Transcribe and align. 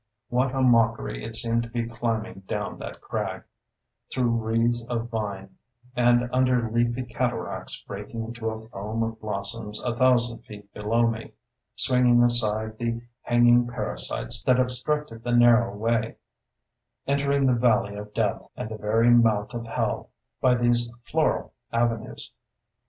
What 0.29 0.55
a 0.55 0.63
mockery 0.63 1.23
it 1.23 1.35
seemed 1.35 1.61
to 1.61 1.69
be 1.69 1.87
climbing 1.87 2.39
down 2.47 2.79
that 2.79 3.01
crag, 3.01 3.43
through 4.11 4.31
wreaths 4.31 4.83
of 4.87 5.09
vine, 5.09 5.57
and 5.95 6.27
under 6.33 6.71
leafy 6.71 7.03
cataracts 7.03 7.79
breaking 7.83 8.23
into 8.23 8.49
a 8.49 8.57
foam 8.57 9.03
of 9.03 9.19
blossoms 9.21 9.79
a 9.83 9.95
thousand 9.95 10.39
feet 10.39 10.73
below 10.73 11.05
me; 11.05 11.33
swinging 11.75 12.23
aside 12.23 12.79
the 12.79 12.99
hanging 13.21 13.67
parasites 13.67 14.41
that 14.41 14.59
obstructed 14.59 15.23
the 15.23 15.33
narrow 15.33 15.75
way, 15.77 16.15
entering 17.05 17.45
the 17.45 17.53
valley 17.53 17.95
of 17.95 18.11
death, 18.15 18.47
and 18.57 18.69
the 18.71 18.77
very 18.77 19.11
mouth 19.11 19.53
of 19.53 19.67
hell, 19.67 20.09
by 20.41 20.55
these 20.55 20.91
floral 21.03 21.53
avenues! 21.71 22.31